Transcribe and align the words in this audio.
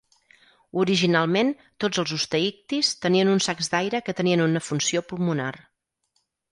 Originalment 0.83 1.51
tots 1.85 2.01
els 2.05 2.15
osteïctis 2.17 2.91
tenien 3.05 3.33
uns 3.37 3.51
sacs 3.51 3.73
d'aire 3.75 4.05
que 4.09 4.19
tenien 4.23 4.47
una 4.51 4.67
funció 4.71 5.07
pulmonar. 5.13 5.51